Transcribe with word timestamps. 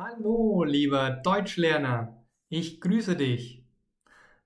Hallo, 0.00 0.62
lieber 0.62 1.10
Deutschlerner, 1.10 2.24
ich 2.48 2.80
grüße 2.80 3.16
dich. 3.16 3.64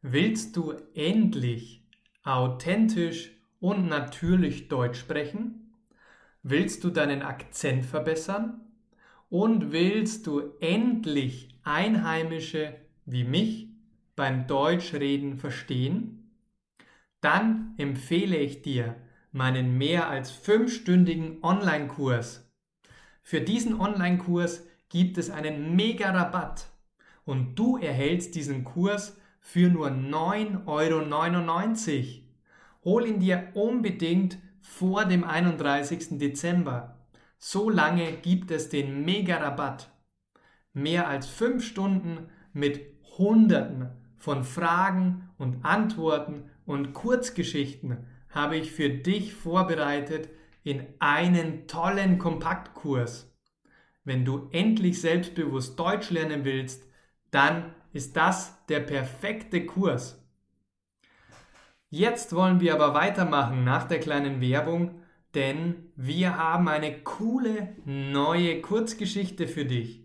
Willst 0.01 0.57
du 0.57 0.73
endlich 0.95 1.87
authentisch 2.25 3.37
und 3.61 3.87
natürlich 3.87 4.69
Deutsch 4.69 4.99
sprechen? 4.99 5.75
Willst 6.43 6.85
du 6.85 6.89
deinen 6.89 7.21
Akzent 7.21 7.85
verbessern? 7.85 8.63
Und 9.29 9.73
willst 9.73 10.27
du 10.27 10.55
endlich 10.61 11.51
Einheimische 11.65 12.75
wie 13.05 13.25
mich 13.25 13.69
beim 14.17 14.47
Deutschreden 14.47 15.37
verstehen? 15.37 16.31
Dann 17.21 17.75
empfehle 17.77 18.39
ich 18.39 18.63
dir 18.63 18.97
meinen 19.33 19.77
mehr 19.77 20.09
als 20.09 20.31
fünfstündigen 20.31 21.45
Online-Kurs. 21.45 22.51
Für 23.21 23.43
diesen 23.43 23.79
Online-Kurs 23.79 24.67
gibt 24.93 25.17
es 25.17 25.31
einen 25.31 25.75
mega 25.75 26.11
Rabatt 26.11 26.67
und 27.25 27.59
du 27.59 27.79
erhältst 27.79 28.35
diesen 28.35 28.63
Kurs 28.63 29.17
für 29.41 29.71
nur 29.71 29.89
9,99 29.89 30.67
Euro. 30.67 32.23
Hol 32.85 33.07
ihn 33.07 33.19
dir 33.19 33.49
unbedingt 33.55 34.37
vor 34.61 35.07
dem 35.07 35.25
31. 35.25 36.19
Dezember. 36.19 36.99
So 37.39 37.71
lange 37.71 38.13
gibt 38.13 38.51
es 38.51 38.69
den 38.69 39.03
mega 39.07 39.39
Rabatt. 39.39 39.91
Mehr 40.75 41.09
als 41.09 41.27
fünf 41.27 41.65
Stunden 41.65 42.29
mit 42.53 42.83
Hunderten 43.17 43.89
von 44.19 44.45
Fragen 44.45 45.31
und 45.39 45.65
Antworten 45.65 46.51
und 46.67 46.93
Kurzgeschichten 46.93 48.07
habe 48.29 48.57
ich 48.57 48.73
für 48.73 48.91
dich 48.91 49.33
vorbereitet 49.33 50.29
in 50.65 50.85
einen 50.99 51.67
tollen 51.67 52.19
Kompaktkurs. 52.19 53.32
Wenn 54.05 54.25
du 54.25 54.49
endlich 54.53 55.01
selbstbewusst 55.01 55.79
Deutsch 55.79 56.11
lernen 56.11 56.45
willst, 56.45 56.85
dann 57.31 57.75
ist 57.93 58.17
das 58.17 58.65
der 58.67 58.81
perfekte 58.81 59.65
Kurs. 59.67 60.19
Jetzt 61.91 62.35
wollen 62.35 62.61
wir 62.61 62.75
aber 62.75 62.95
weitermachen 62.95 63.65
nach 63.65 63.87
der 63.87 64.01
kleinen 64.01 64.41
Werbung, 64.41 65.03
denn 65.35 65.93
wir 65.95 66.37
haben 66.37 66.69
eine 66.69 67.03
coole 67.03 67.77
neue 67.85 68.61
Kurzgeschichte 68.61 69.47
für 69.47 69.65
dich. 69.65 70.03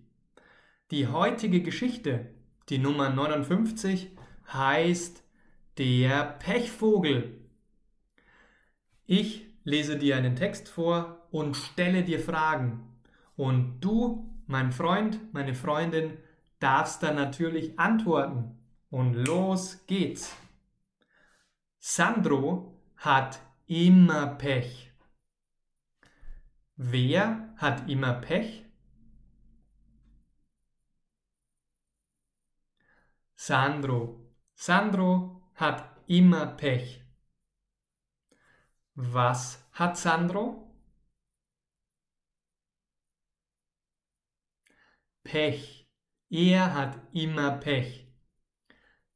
Die 0.91 1.07
heutige 1.07 1.61
Geschichte, 1.61 2.33
die 2.69 2.77
Nummer 2.77 3.09
59, 3.09 4.15
heißt 4.51 5.23
Der 5.77 6.23
Pechvogel. 6.23 7.41
Ich 9.05 9.45
lese 9.63 9.97
dir 9.97 10.17
einen 10.17 10.35
Text 10.35 10.69
vor 10.69 11.27
und 11.31 11.55
stelle 11.55 12.03
dir 12.03 12.19
Fragen. 12.19 12.96
Und 13.37 13.79
du, 13.79 14.43
mein 14.47 14.71
Freund, 14.71 15.33
meine 15.33 15.53
Freundin, 15.53 16.17
darfst 16.59 17.03
dann 17.03 17.15
natürlich 17.15 17.79
antworten. 17.79 18.59
Und 18.89 19.13
los 19.13 19.85
geht's. 19.85 20.35
Sandro 21.77 22.81
hat 22.97 23.39
immer 23.67 24.25
Pech. 24.35 24.91
Wer 26.75 27.53
hat 27.57 27.89
immer 27.89 28.13
Pech? 28.15 28.65
Sandro. 33.35 34.33
Sandro 34.55 35.43
hat 35.53 35.89
immer 36.07 36.47
Pech. 36.47 37.03
Was 38.95 39.63
hat 39.73 39.95
Sandro? 39.95 40.66
Pech. 45.27 45.85
Er 46.29 46.73
hat 46.73 46.97
immer 47.13 47.51
Pech. 47.57 48.07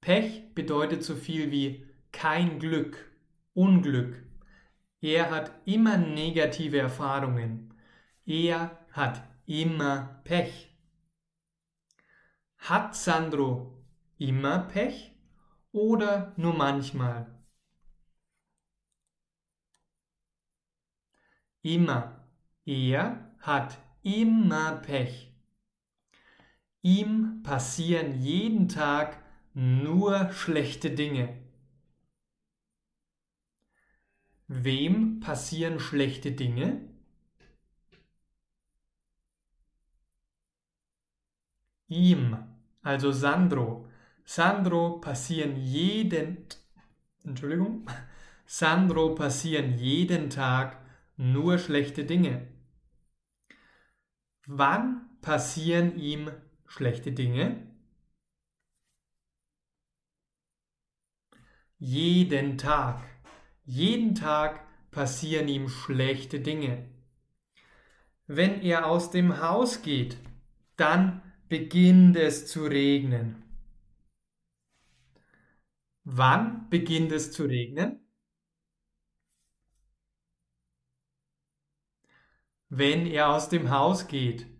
Pech 0.01 0.53
bedeutet 0.53 1.05
so 1.05 1.15
viel 1.15 1.51
wie 1.51 1.87
kein 2.11 2.59
Glück, 2.59 3.09
Unglück. 3.53 4.21
Er 4.99 5.31
hat 5.31 5.53
immer 5.65 5.95
negative 5.97 6.79
Erfahrungen. 6.79 7.73
Er 8.25 8.85
hat 8.91 9.23
immer 9.45 10.21
Pech. 10.25 10.77
Hat 12.57 12.93
Sandro 12.93 13.81
immer 14.17 14.59
Pech 14.59 15.15
oder 15.71 16.33
nur 16.35 16.53
manchmal? 16.53 17.41
Immer. 21.61 22.27
Er 22.65 23.33
hat 23.39 23.77
immer 24.03 24.73
Pech. 24.75 25.30
Ihm 26.81 27.41
passieren 27.43 28.21
jeden 28.21 28.67
Tag 28.67 29.17
nur 29.53 30.31
schlechte 30.31 30.91
Dinge. 30.91 31.37
Wem 34.47 35.19
passieren 35.19 35.79
schlechte 35.79 36.31
Dinge? 36.31 36.89
Ihm, 41.87 42.37
also 42.81 43.11
Sandro. 43.11 43.87
Sandro 44.25 44.99
passieren 44.99 45.57
jeden 45.57 46.47
Entschuldigung. 47.23 47.87
Sandro 48.45 49.15
passieren 49.15 49.77
jeden 49.77 50.29
Tag 50.29 50.77
nur 51.17 51.57
schlechte 51.57 52.05
Dinge. 52.05 52.47
Wann 54.45 55.09
passieren 55.21 55.97
ihm 55.97 56.31
schlechte 56.71 57.11
Dinge? 57.11 57.67
Jeden 61.77 62.57
Tag. 62.57 63.03
Jeden 63.65 64.15
Tag 64.15 64.65
passieren 64.89 65.47
ihm 65.49 65.67
schlechte 65.67 66.39
Dinge. 66.39 66.89
Wenn 68.25 68.61
er 68.61 68.85
aus 68.85 69.11
dem 69.11 69.41
Haus 69.41 69.81
geht, 69.81 70.17
dann 70.77 71.21
beginnt 71.49 72.15
es 72.15 72.47
zu 72.47 72.63
regnen. 72.65 73.43
Wann 76.05 76.69
beginnt 76.69 77.11
es 77.11 77.33
zu 77.33 77.43
regnen? 77.43 77.99
Wenn 82.69 83.05
er 83.07 83.29
aus 83.29 83.49
dem 83.49 83.69
Haus 83.69 84.07
geht. 84.07 84.50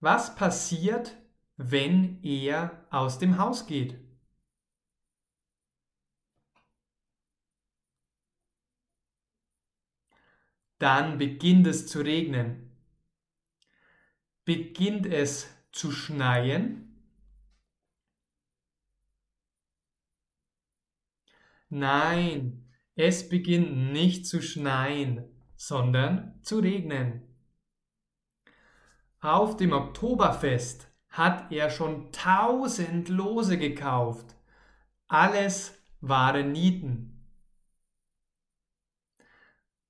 Was 0.00 0.36
passiert, 0.36 1.16
wenn 1.56 2.22
er 2.22 2.86
aus 2.90 3.18
dem 3.18 3.38
Haus 3.38 3.66
geht? 3.66 3.98
Dann 10.78 11.18
beginnt 11.18 11.66
es 11.66 11.88
zu 11.88 12.00
regnen. 12.00 12.70
Beginnt 14.44 15.06
es 15.06 15.48
zu 15.72 15.90
schneien? 15.90 16.84
Nein, 21.70 22.72
es 22.94 23.28
beginnt 23.28 23.92
nicht 23.92 24.26
zu 24.26 24.40
schneien, 24.40 25.24
sondern 25.56 26.40
zu 26.42 26.60
regnen. 26.60 27.27
Auf 29.20 29.56
dem 29.56 29.72
Oktoberfest 29.72 30.88
hat 31.08 31.50
er 31.50 31.70
schon 31.70 32.12
tausend 32.12 33.08
Lose 33.08 33.58
gekauft. 33.58 34.36
Alles 35.08 35.74
waren 36.00 36.52
Nieten. 36.52 37.18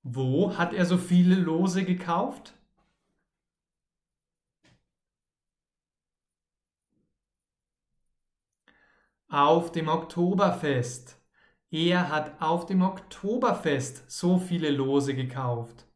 Wo 0.03 0.56
hat 0.56 0.72
er 0.72 0.87
so 0.87 0.97
viele 0.97 1.34
Lose 1.34 1.84
gekauft? 1.84 2.55
Auf 9.28 9.72
dem 9.72 9.89
Oktoberfest. 9.89 11.21
Er 11.71 12.09
hat 12.09 12.41
auf 12.41 12.65
dem 12.65 12.81
Oktoberfest 12.81 14.10
so 14.10 14.39
viele 14.39 14.71
Lose 14.71 15.15
gekauft. 15.15 15.87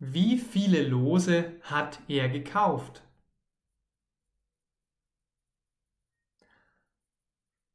Wie 0.00 0.38
viele 0.38 0.86
Lose 0.86 1.60
hat 1.62 2.00
er 2.08 2.28
gekauft? 2.28 3.02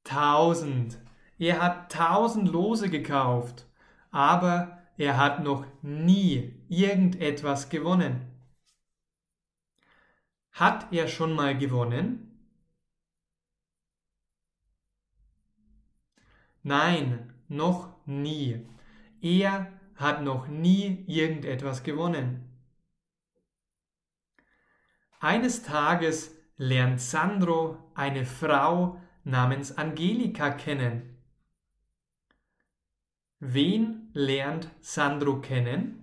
Tausend. 0.05 0.99
Er 1.37 1.61
hat 1.61 1.91
tausend 1.91 2.47
Lose 2.47 2.89
gekauft, 2.89 3.67
aber 4.11 4.81
er 4.97 5.17
hat 5.17 5.43
noch 5.43 5.65
nie 5.81 6.55
irgendetwas 6.69 7.69
gewonnen. 7.69 8.31
Hat 10.51 10.93
er 10.93 11.07
schon 11.09 11.33
mal 11.33 11.57
gewonnen? 11.57 12.29
Nein, 16.61 17.33
noch 17.49 17.93
nie. 18.05 18.65
Er 19.21 19.82
hat 19.95 20.21
noch 20.23 20.47
nie 20.47 21.03
irgendetwas 21.07 21.83
gewonnen. 21.83 22.49
Eines 25.19 25.63
Tages 25.63 26.35
lernt 26.57 26.99
Sandro 26.99 27.91
eine 27.95 28.25
Frau 28.25 29.01
namens 29.23 29.77
Angelika 29.77 30.51
kennen. 30.51 31.17
Wen 33.39 34.09
lernt 34.13 34.69
Sandro 34.81 35.39
kennen? 35.39 35.99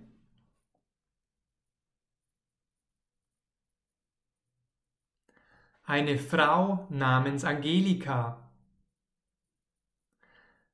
Eine 5.83 6.17
Frau 6.17 6.87
namens 6.89 7.43
Angelika. 7.43 8.49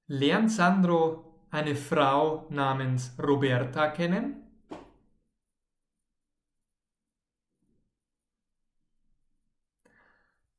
Lernt 0.06 0.52
Sandro 0.52 1.27
eine 1.52 1.76
Frau 1.76 2.48
namens 2.50 3.16
Roberta 3.20 3.90
kennen? 3.90 4.48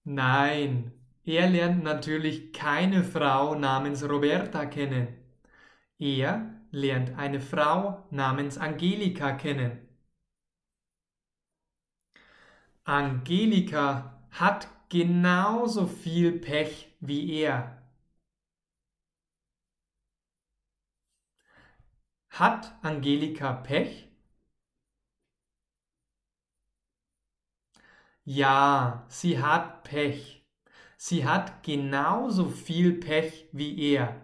Nein, 0.04 0.92
er 1.24 1.48
lernt 1.50 1.82
natürlich 1.84 2.52
keine 2.52 3.04
Frau 3.04 3.54
namens 3.54 4.02
Roberta 4.08 4.64
kennen. 4.66 5.08
Er 5.98 6.54
lernt 6.70 7.16
eine 7.18 7.40
Frau 7.40 8.06
namens 8.10 8.58
Angelika 8.58 9.32
kennen. 9.32 9.88
Angelika 12.84 14.18
hat 14.30 14.68
genauso 14.88 15.86
viel 15.86 16.32
Pech 16.32 16.96
wie 17.00 17.40
er. 17.42 17.77
Hat 22.38 22.72
Angelika 22.82 23.52
Pech? 23.52 24.08
Ja, 28.24 29.04
sie 29.08 29.42
hat 29.42 29.82
Pech. 29.82 30.46
Sie 30.96 31.26
hat 31.26 31.64
genauso 31.64 32.48
viel 32.48 32.92
Pech 32.92 33.48
wie 33.50 33.92
er. 33.92 34.20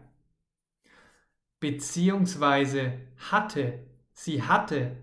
Beziehungsweise 1.59 3.01
hatte, 3.33 3.85
sie 4.13 4.45
hatte, 4.45 4.97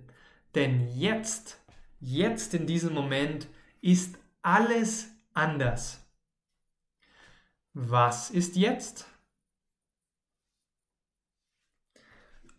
denn 0.55 0.87
jetzt, 0.97 1.59
jetzt 1.99 2.53
in 2.53 2.65
diesem 2.65 2.93
Moment 2.93 3.49
ist 3.81 4.19
alles 4.41 5.09
anders. 5.33 6.09
Was 7.73 8.29
ist 8.29 8.55
jetzt? 8.55 9.05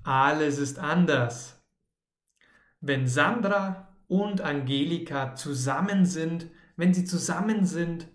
Alles 0.04 0.58
ist 0.58 0.78
anders. 0.78 1.62
Wenn 2.80 3.06
Sandra 3.06 3.96
und 4.08 4.40
Angelika 4.40 5.34
zusammen 5.36 6.04
sind, 6.04 6.46
wenn 6.76 6.92
sie 6.92 7.04
zusammen 7.04 7.64
sind, 7.64 8.08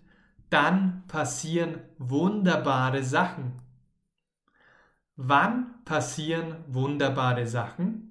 dann 0.50 1.06
passieren 1.06 1.80
wunderbare 1.98 3.02
Sachen. 3.02 3.62
Wann 5.16 5.82
passieren 5.84 6.64
wunderbare 6.68 7.46
Sachen? 7.46 8.04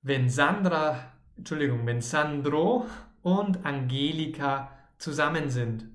Wenn 0.00 0.28
Sandra, 0.28 1.12
Entschuldigung, 1.36 1.86
wenn 1.86 2.00
Sandro 2.00 2.86
und 3.22 3.64
Angelika 3.64 4.76
zusammen 4.98 5.50
sind. 5.50 5.91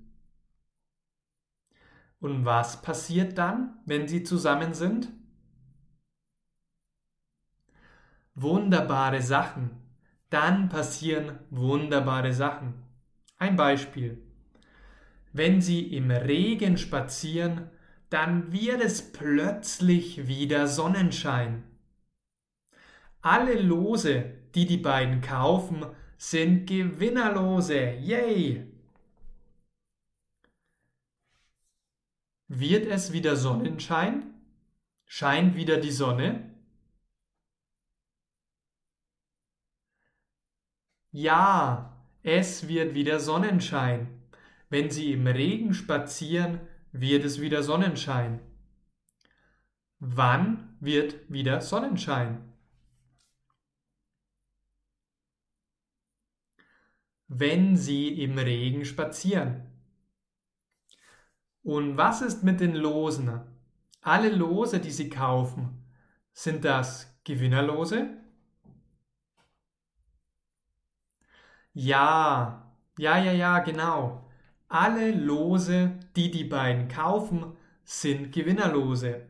Und 2.20 2.46
was 2.46 2.82
passiert 2.82 3.38
dann, 3.38 3.80
wenn 3.86 4.08
sie 4.08 4.24
zusammen 4.24 4.74
sind? 4.74 5.10
Wunderbare 8.34 9.22
Sachen. 9.22 9.72
Dann 10.30 10.70
passieren 10.70 11.40
wunderbare 11.50 12.34
Sachen. 12.34 12.74
Ein 13.38 13.56
Beispiel. 13.56 14.22
Wenn 15.32 15.62
Sie 15.62 15.96
im 15.96 16.10
Regen 16.10 16.78
spazieren, 16.78 17.70
dann 18.10 18.52
wird 18.52 18.82
es 18.82 19.12
plötzlich 19.12 20.28
wieder 20.28 20.68
Sonnenschein. 20.68 21.64
Alle 23.22 23.62
Lose, 23.62 24.26
die 24.56 24.66
die 24.66 24.78
beiden 24.78 25.22
kaufen, 25.22 25.86
sind 26.18 26.66
Gewinnerlose. 26.66 27.96
Yay! 28.00 28.77
Wird 32.50 32.86
es 32.86 33.12
wieder 33.12 33.36
Sonnenschein? 33.36 34.34
Scheint 35.06 35.56
wieder 35.56 35.78
die 35.78 35.92
Sonne? 35.92 36.54
Ja, 41.12 41.98
es 42.24 42.68
wird 42.68 42.94
wieder 42.94 43.20
Sonnenschein. 43.20 44.22
Wenn 44.70 44.90
Sie 44.92 45.12
im 45.12 45.28
Regen 45.28 45.74
spazieren, 45.74 46.60
wird 46.92 47.26
es 47.26 47.42
wieder 47.42 47.64
Sonnenschein. 47.64 48.40
Wann 50.00 50.78
wird 50.80 51.30
wieder 51.30 51.60
Sonnenschein? 51.62 52.54
Wenn 57.28 57.76
Sie 57.76 58.22
im 58.22 58.38
Regen 58.38 58.86
spazieren. 58.86 59.67
Und 61.68 61.98
was 61.98 62.22
ist 62.22 62.46
mit 62.46 62.62
den 62.62 62.76
Losen? 62.76 63.42
Alle 64.02 64.30
Lose, 64.30 64.80
die 64.80 64.90
Sie 64.90 65.10
kaufen, 65.10 65.84
sind 66.32 66.64
das 66.64 67.14
Gewinnerlose? 67.26 68.08
Ja, 71.74 72.72
ja, 72.98 73.18
ja, 73.18 73.34
ja, 73.34 73.60
genau. 73.60 74.30
Alle 74.70 75.12
Lose, 75.12 76.00
die 76.16 76.32
die 76.32 76.46
beiden 76.46 76.88
kaufen, 76.88 77.58
sind 77.84 78.32
Gewinnerlose. 78.32 79.28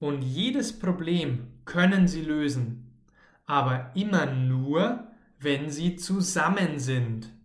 Und 0.00 0.22
jedes 0.22 0.76
Problem 0.76 1.60
können 1.64 2.08
sie 2.08 2.22
lösen, 2.22 3.04
aber 3.46 3.92
immer 3.94 4.26
nur, 4.26 5.06
wenn 5.38 5.70
sie 5.70 5.94
zusammen 5.94 6.80
sind. 6.80 7.35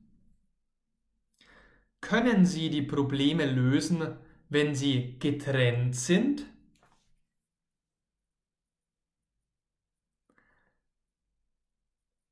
Können 2.01 2.45
Sie 2.45 2.69
die 2.69 2.81
Probleme 2.81 3.45
lösen, 3.45 4.18
wenn 4.50 4.75
Sie 4.75 5.15
getrennt 5.19 5.95
sind? 5.95 6.45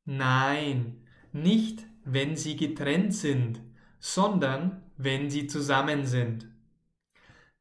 Nein, 0.07 1.07
nicht 1.31 1.85
wenn 2.03 2.35
Sie 2.35 2.57
getrennt 2.57 3.13
sind, 3.15 3.61
sondern 4.01 4.83
wenn 4.97 5.29
Sie 5.29 5.47
zusammen 5.47 6.05
sind. 6.05 6.49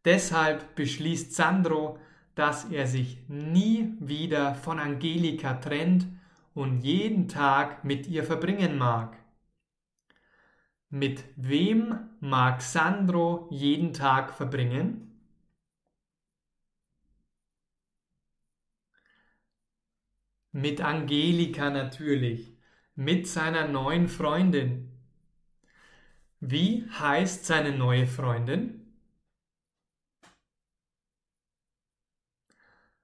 Deshalb 0.04 0.74
beschließt 0.74 1.34
Sandro, 1.34 1.98
dass 2.34 2.64
er 2.64 2.86
sich 2.88 3.18
nie 3.28 3.94
wieder 4.00 4.54
von 4.56 4.78
Angelika 4.80 5.54
trennt 5.54 6.06
und 6.54 6.80
jeden 6.80 7.28
Tag 7.28 7.84
mit 7.84 8.06
ihr 8.08 8.24
verbringen 8.24 8.76
mag. 8.78 9.16
Mit 10.90 11.23
wem 11.37 12.09
mag 12.21 12.62
Sandro 12.62 13.47
jeden 13.50 13.92
Tag 13.92 14.33
verbringen? 14.33 15.04
Mit 20.52 20.80
Angelika 20.80 21.68
natürlich, 21.68 22.57
mit 22.95 23.26
seiner 23.26 23.68
neuen 23.68 24.09
Freundin. 24.09 24.90
Wie 26.40 26.88
heißt 26.88 27.45
seine 27.45 27.76
neue 27.76 28.07
Freundin? 28.07 28.95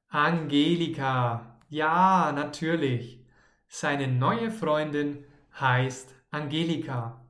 Angelika. 0.09 1.59
Ja, 1.69 2.33
natürlich. 2.33 3.27
Seine 3.69 4.09
neue 4.09 4.51
Freundin 4.51 5.25
heißt 5.61 6.15
Angelika. 6.31 7.24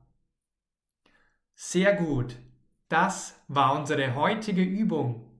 Sehr 1.57 1.95
gut. 1.95 2.35
Das 2.89 3.41
war 3.47 3.79
unsere 3.79 4.13
heutige 4.13 4.61
Übung. 4.61 5.31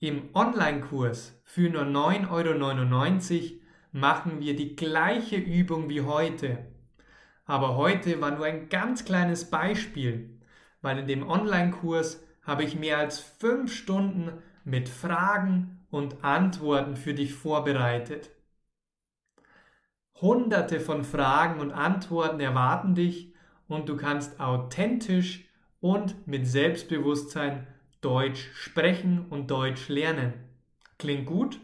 Im 0.00 0.34
Online-Kurs 0.34 1.40
für 1.44 1.70
nur 1.70 1.84
9,99 1.84 3.42
Euro 3.42 3.60
machen 3.92 4.40
wir 4.40 4.56
die 4.56 4.74
gleiche 4.74 5.36
Übung 5.36 5.88
wie 5.88 6.02
heute. 6.02 6.66
Aber 7.44 7.76
heute 7.76 8.20
war 8.20 8.32
nur 8.32 8.46
ein 8.46 8.68
ganz 8.68 9.04
kleines 9.04 9.48
Beispiel, 9.48 10.40
weil 10.82 10.98
in 10.98 11.06
dem 11.06 11.28
Online-Kurs 11.28 12.20
habe 12.42 12.64
ich 12.64 12.76
mehr 12.76 12.98
als 12.98 13.20
fünf 13.20 13.72
Stunden 13.72 14.42
mit 14.64 14.88
Fragen 14.88 15.86
und 15.88 16.24
Antworten 16.24 16.96
für 16.96 17.14
dich 17.14 17.32
vorbereitet. 17.32 18.30
Hunderte 20.20 20.80
von 20.80 21.04
Fragen 21.04 21.60
und 21.60 21.70
Antworten 21.70 22.40
erwarten 22.40 22.96
dich 22.96 23.34
und 23.68 23.88
du 23.88 23.96
kannst 23.96 24.40
authentisch 24.40 25.44
und 25.80 26.26
mit 26.26 26.46
Selbstbewusstsein 26.46 27.66
Deutsch 28.00 28.50
sprechen 28.54 29.26
und 29.30 29.50
Deutsch 29.50 29.88
lernen. 29.88 30.32
Klingt 30.98 31.26
gut? 31.26 31.60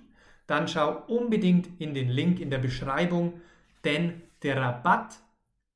Dann 0.46 0.68
schau 0.68 1.02
unbedingt 1.06 1.68
in 1.80 1.94
den 1.94 2.08
Link 2.08 2.38
in 2.38 2.50
der 2.50 2.58
Beschreibung, 2.58 3.40
denn 3.84 4.23
der 4.42 4.58
Rabatt 4.58 5.16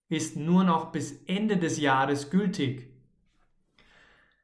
ist 0.09 0.37
nur 0.37 0.65
noch 0.65 0.93
bis 0.93 1.23
Ende 1.27 1.57
des 1.57 1.81
Jahres 1.81 2.31
gültig. 2.31 2.89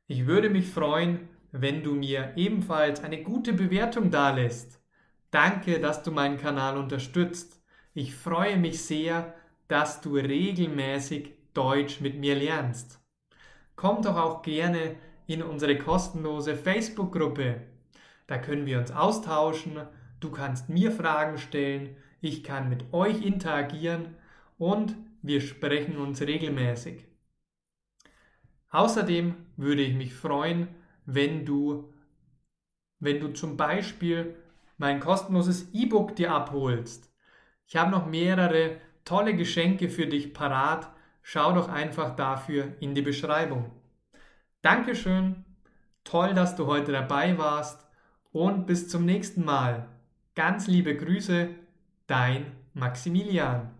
Ich 0.06 0.26
würde 0.26 0.50
mich 0.50 0.68
freuen, 0.68 1.28
wenn 1.52 1.82
du 1.82 1.94
mir 1.94 2.32
ebenfalls 2.36 3.02
eine 3.02 3.22
gute 3.22 3.52
Bewertung 3.52 4.10
dalässt. 4.10 4.80
Danke, 5.30 5.80
dass 5.80 6.02
du 6.02 6.10
meinen 6.10 6.38
Kanal 6.38 6.76
unterstützt. 6.76 7.62
Ich 7.94 8.14
freue 8.14 8.56
mich 8.56 8.82
sehr, 8.82 9.34
dass 9.68 10.00
du 10.00 10.16
regelmäßig 10.16 11.32
Deutsch 11.54 12.00
mit 12.00 12.18
mir 12.18 12.34
lernst. 12.34 13.00
Komm 13.76 14.02
doch 14.02 14.16
auch 14.16 14.42
gerne 14.42 14.96
in 15.26 15.42
unsere 15.42 15.78
kostenlose 15.78 16.54
Facebook-Gruppe. 16.54 17.62
Da 18.26 18.38
können 18.38 18.66
wir 18.66 18.78
uns 18.78 18.90
austauschen, 18.90 19.80
du 20.20 20.30
kannst 20.30 20.68
mir 20.68 20.92
Fragen 20.92 21.38
stellen, 21.38 21.96
ich 22.20 22.42
kann 22.42 22.68
mit 22.68 22.92
euch 22.92 23.22
interagieren 23.22 24.16
und 24.58 24.96
wir 25.22 25.40
sprechen 25.40 25.96
uns 25.96 26.20
regelmäßig. 26.20 27.04
Außerdem 28.70 29.34
würde 29.56 29.82
ich 29.82 29.94
mich 29.94 30.14
freuen, 30.14 30.68
wenn 31.06 31.44
du, 31.44 31.92
wenn 32.98 33.20
du 33.20 33.28
zum 33.28 33.56
Beispiel 33.56 34.36
mein 34.78 35.00
kostenloses 35.00 35.72
E-Book 35.72 36.16
dir 36.16 36.32
abholst. 36.32 37.12
Ich 37.66 37.76
habe 37.76 37.90
noch 37.90 38.06
mehrere 38.06 38.80
tolle 39.04 39.36
Geschenke 39.36 39.88
für 39.88 40.06
dich 40.06 40.34
parat. 40.34 40.90
Schau 41.26 41.54
doch 41.54 41.70
einfach 41.70 42.14
dafür 42.14 42.74
in 42.80 42.94
die 42.94 43.00
Beschreibung. 43.00 43.70
Dankeschön, 44.60 45.42
toll, 46.04 46.34
dass 46.34 46.54
du 46.54 46.66
heute 46.66 46.92
dabei 46.92 47.38
warst 47.38 47.88
und 48.30 48.66
bis 48.66 48.90
zum 48.90 49.06
nächsten 49.06 49.42
Mal. 49.42 49.88
Ganz 50.34 50.66
liebe 50.66 50.94
Grüße, 50.94 51.48
dein 52.06 52.52
Maximilian. 52.74 53.70